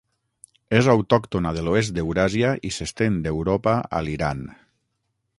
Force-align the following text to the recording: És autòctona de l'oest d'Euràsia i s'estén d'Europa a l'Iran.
És 0.77 0.87
autòctona 0.93 1.51
de 1.57 1.65
l'oest 1.67 1.93
d'Euràsia 1.97 2.53
i 2.69 2.71
s'estén 2.77 3.19
d'Europa 3.27 3.75
a 3.99 4.03
l'Iran. 4.07 4.43